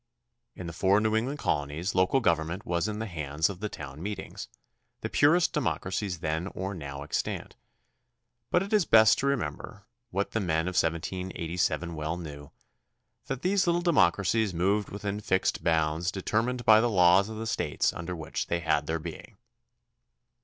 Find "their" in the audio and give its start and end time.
18.87-18.97